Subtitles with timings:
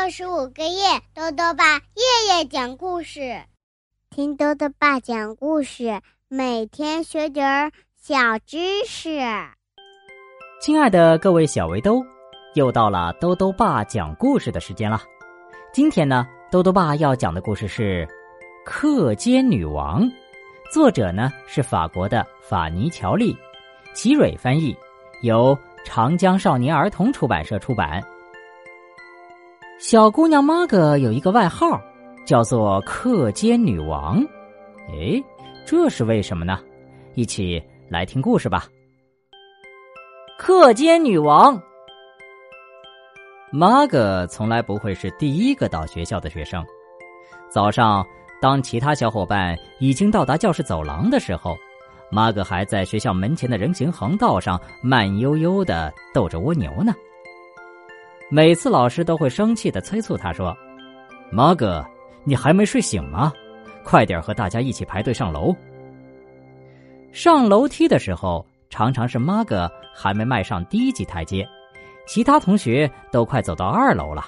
[0.00, 3.42] 六十五个夜，豆豆爸夜夜讲故事，
[4.10, 9.20] 听豆豆爸讲故事，每天学点儿小知识。
[10.62, 12.00] 亲爱的各位小围兜，
[12.54, 15.02] 又到了豆豆爸讲故事的时间了。
[15.72, 18.06] 今天呢，豆豆爸要讲的故事是
[18.64, 20.04] 《课间女王》，
[20.72, 23.36] 作者呢是法国的法尼乔利，
[23.94, 24.74] 齐蕊翻译，
[25.22, 28.00] 由长江少年儿童出版社出版。
[29.78, 31.80] 小姑娘玛格有一个外号，
[32.26, 34.20] 叫做“课间女王”。
[34.90, 35.22] 哎，
[35.64, 36.58] 这是为什么呢？
[37.14, 38.66] 一起来听故事吧。
[40.36, 41.62] 课间女王
[43.52, 46.64] 玛格从来不会是第一个到学校的学生。
[47.48, 48.04] 早上，
[48.42, 51.56] 当其他小伙伴已经到达教室走廊的时候，
[52.10, 56.92] 玛格还在学校门前的人行横道上慢悠悠的逗着蜗牛呢。
[58.30, 60.54] 每次老师都会生气的催促他说
[61.32, 61.82] ：“玛格，
[62.24, 63.32] 你还没睡醒吗？
[63.82, 65.54] 快点和大家一起排队上楼。”
[67.10, 71.48] 上楼梯的时候，常常是玛格还没迈上第一级台阶，
[72.06, 74.26] 其他同学都快走到二楼了。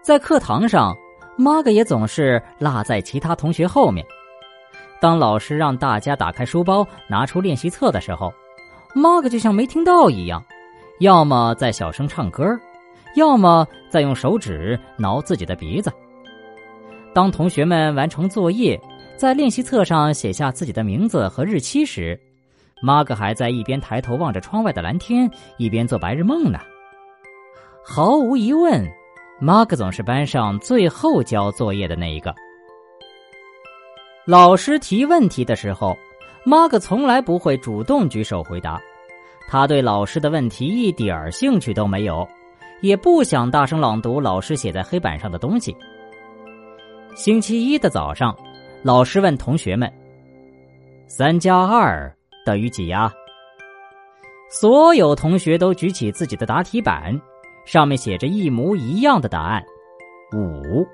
[0.00, 0.96] 在课堂上，
[1.36, 4.06] 玛格也总是落在其他同学后面。
[5.00, 8.32] 当老师让大家打开书包、拿出练习册的时候，
[8.94, 10.40] 玛格就像没听到一样。
[11.02, 12.56] 要么在小声唱歌，
[13.16, 15.92] 要么在用手指挠自己的鼻子。
[17.12, 18.80] 当同学们完成作业，
[19.16, 22.16] 在练习册上写下自己的名字和日期时，
[22.80, 26.60] 玛格还在一边抬头望着窗外的蓝天，一边做白日梦呢。
[27.84, 28.88] 毫无疑问，
[29.40, 32.32] 玛格总是班上最后交作业的那一个。
[34.24, 35.98] 老师提问题的时候，
[36.44, 38.80] 玛格从来不会主动举手回答。
[39.48, 42.26] 他对老师的问题一点兴趣都没有，
[42.80, 45.76] 也不想大声朗读老师写在黑板上的东西。
[47.14, 48.34] 星期一的早上，
[48.82, 49.92] 老师问同学们
[51.06, 52.10] ：“三加二
[52.46, 53.12] 等于几呀？”
[54.48, 57.20] 所有同学都举起自己的答题板，
[57.64, 59.62] 上面写着一模一样的答案：
[60.34, 60.86] 五。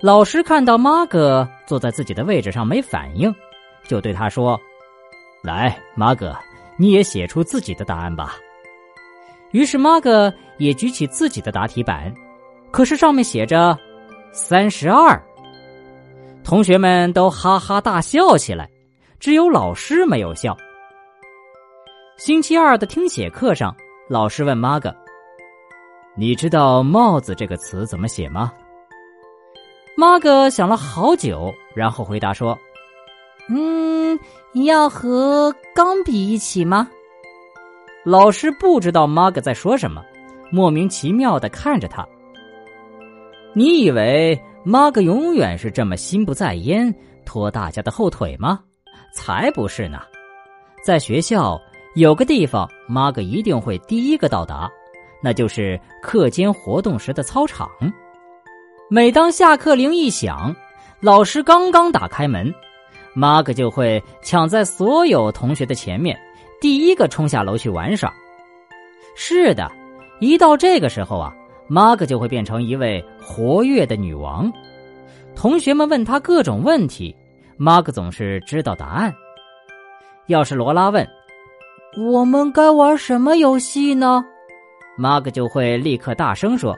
[0.00, 3.34] 老师看到马格坐在自己的位置上没反应，
[3.86, 4.60] 就对他说
[5.42, 6.34] ：“来，马格。”
[6.76, 8.36] 你也写出自己的答案吧。
[9.52, 12.12] 于是玛格也举起自己的答题板，
[12.70, 13.78] 可是上面写着
[14.32, 15.20] 三十二。
[16.44, 18.68] 同学们都哈哈大笑起来，
[19.18, 20.56] 只有老师没有笑。
[22.18, 23.74] 星期二的听写课上，
[24.08, 24.94] 老师问玛格
[26.16, 28.52] ：“你知道‘帽子’这个词怎么写吗？”
[29.96, 32.58] 玛格想了好久，然后回答说
[33.48, 34.18] ：“嗯。”
[34.64, 36.88] 要和钢笔一起吗？
[38.06, 40.02] 老师不知道玛格在说什么，
[40.50, 42.06] 莫名其妙的看着他。
[43.52, 46.94] 你以为玛格永远是这么心不在焉，
[47.26, 48.60] 拖大家的后腿吗？
[49.12, 50.00] 才不是呢！
[50.82, 51.60] 在学校
[51.96, 54.70] 有个地方，玛格一定会第一个到达，
[55.22, 57.68] 那就是课间活动时的操场。
[58.88, 60.56] 每当下课铃一响，
[61.00, 62.50] 老师刚刚打开门。
[63.18, 66.14] 玛格就会抢在所有同学的前面，
[66.60, 68.12] 第一个冲下楼去玩耍。
[69.14, 69.72] 是的，
[70.20, 71.32] 一到这个时候啊，
[71.66, 74.52] 玛格就会变成一位活跃的女王。
[75.34, 77.16] 同学们问他各种问题，
[77.56, 79.10] 玛格总是知道答案。
[80.26, 81.06] 要是罗拉问
[82.12, 84.22] ：“我们该玩什么游戏呢？”
[84.98, 86.76] 玛格就会立刻大声说：“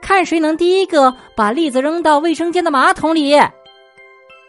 [0.00, 3.34] 看谁能第一个把栗子扔到卫生间的马桶里。”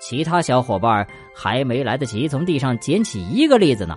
[0.02, 3.96] 其他小伙伴还没来得及从地上捡起一个栗子呢，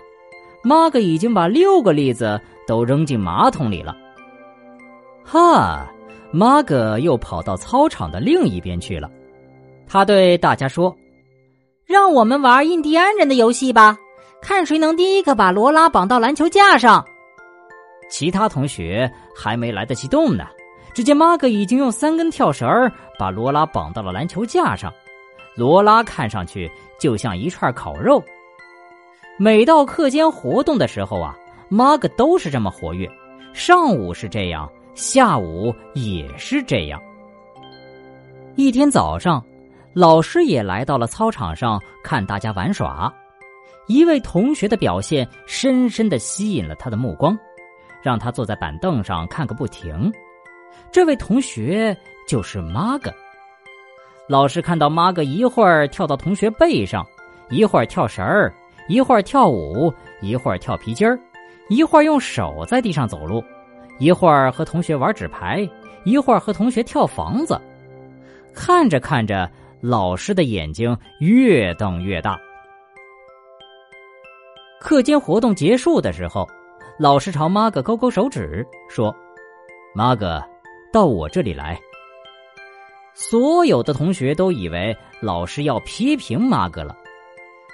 [0.62, 3.96] 玛格已经把六个栗子都扔进马桶里了。
[5.24, 5.90] 哈，
[6.30, 9.10] 玛格又跑到操场的另一边去了。
[9.86, 10.94] 他对大家说
[11.86, 13.96] ：“让我们玩印第安人的游戏吧，
[14.42, 17.02] 看谁能第一个把罗拉绑到篮球架上。”
[18.10, 20.44] 其他同学还没来得及动呢，
[20.92, 22.68] 只见玛格已经用三根跳绳
[23.18, 24.92] 把罗拉绑到了篮球架上。
[25.56, 28.22] 罗拉看上去就像一串烤肉。
[29.38, 31.36] 每到课间活动的时候啊，
[31.68, 33.08] 玛格都是这么活跃。
[33.52, 37.00] 上午是这样，下午也是这样。
[38.56, 39.44] 一天早上，
[39.92, 43.12] 老师也来到了操场上看大家玩耍。
[43.86, 47.36] 一位同学的表现深深的吸引了他的目光，
[48.02, 50.12] 让他坐在板凳上看个不停。
[50.90, 51.96] 这位同学
[52.26, 53.12] 就是玛格。
[54.26, 57.06] 老师看到玛格一会儿跳到同学背上，
[57.50, 58.52] 一会儿跳绳儿，
[58.88, 59.92] 一会儿跳舞，
[60.22, 61.18] 一会儿跳皮筋儿，
[61.68, 63.44] 一会儿用手在地上走路，
[63.98, 65.68] 一会儿和同学玩纸牌，
[66.04, 67.60] 一会儿和同学跳房子。
[68.54, 69.50] 看着看着，
[69.82, 72.38] 老师的眼睛越瞪越大。
[74.80, 76.48] 课间活动结束的时候，
[76.98, 79.14] 老师朝马格勾勾手指，说
[79.94, 80.42] ：“马格，
[80.90, 81.78] 到我这里来。”
[83.14, 86.96] 所有的同学都以为老师要批评马格了，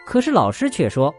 [0.05, 1.13] 可是老师却说：“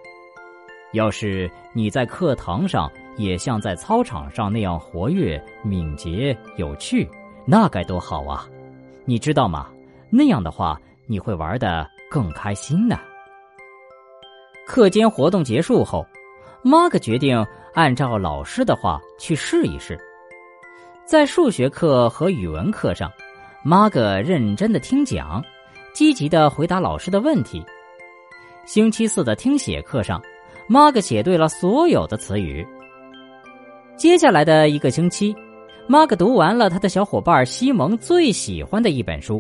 [0.94, 7.10] 要是你在课堂上也像在操场上那样活跃、敏捷、有趣，
[7.46, 8.48] 那该多好啊！
[9.06, 9.72] 你知道吗？
[10.12, 13.00] 那样的话，你会玩的更开心呢。”
[14.68, 16.06] 课间活动结束后，
[16.62, 17.44] 马格决定
[17.74, 20.00] 按照老师的话去试一试，
[21.06, 23.12] 在数学课和语文课上。
[23.64, 25.44] 马格认真的听讲，
[25.94, 27.64] 积极的回答老师的问题。
[28.66, 30.20] 星期四的听写课上，
[30.68, 32.66] 马格写对了所有的词语。
[33.96, 35.36] 接下来的一个星期，
[35.88, 39.40] 马格读完了他的小伙伴西蒙最喜欢的一本书。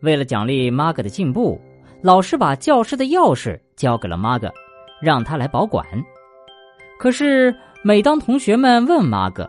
[0.00, 1.60] 为了奖励马格的进步，
[2.00, 4.50] 老师把教室的钥匙交给了马格，
[5.02, 5.86] 让他来保管。
[6.98, 7.54] 可是，
[7.84, 9.46] 每当同学们问马格，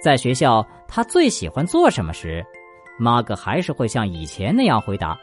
[0.00, 2.44] 在学校他最喜欢做什么时，
[2.98, 5.18] 马格还是会像以前那样回答：“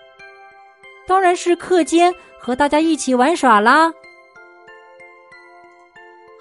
[1.08, 3.92] 当然是课间和大家一起玩耍啦。”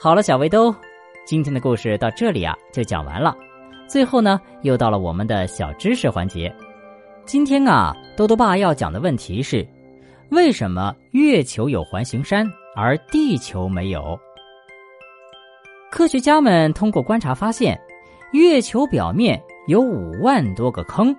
[0.00, 0.75] 好了，小围兜，
[1.25, 3.37] 今天的故事到这里啊就讲完了。
[3.87, 6.53] 最后呢，又到了我们的小知识环节。
[7.27, 9.67] 今天啊，豆豆爸要讲的问题是：
[10.31, 14.19] 为什么月球有环形山，而地球没有？
[15.91, 17.79] 科学家们通过观察发现，
[18.32, 19.41] 月球表面。
[19.70, 21.14] 有五万多个坑，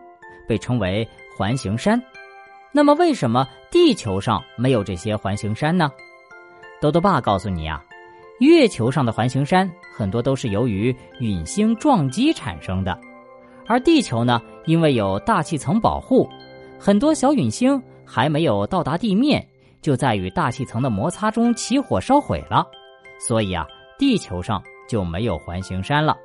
[0.46, 1.08] 被称为
[1.38, 1.98] 环形山。
[2.74, 5.90] 那么，为什么地球上没有这些环形山呢？
[6.82, 7.82] 豆豆爸告诉你啊，
[8.42, 13.00] 月球上的环形山很多都是由于陨星撞击产生的，
[13.68, 16.30] 而地球呢，因为有大气层保护，
[16.78, 19.48] 很多小陨星还没有到达地面，
[19.82, 22.68] 就在与大气层的摩擦中起火烧毁了，
[23.18, 23.66] 所以啊，
[23.98, 26.18] 地球上就没有环形山了。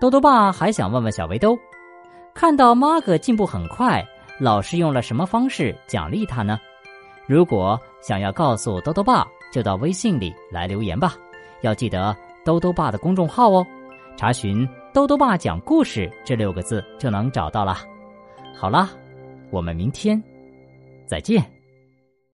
[0.00, 1.58] 豆豆爸还想问问小围兜，
[2.32, 4.02] 看到马哥进步很快，
[4.40, 6.58] 老师用了什么方式奖励他呢？
[7.26, 11.14] 如果想要告诉豆豆爸，就到微信里来留言吧。
[11.60, 12.16] 要记得
[12.46, 13.66] 豆豆爸的公众号哦，
[14.16, 17.76] 查询“豆豆爸讲故事”这六个字就能找到了。
[18.56, 18.88] 好了，
[19.50, 20.20] 我们明天
[21.06, 21.44] 再见。